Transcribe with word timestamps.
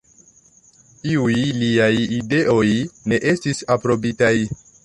Iuj 1.15 1.35
liaj 1.63 1.91
ideoj 2.17 2.65
ne 3.13 3.23
estis 3.37 3.65
aprobitaj. 3.77 4.37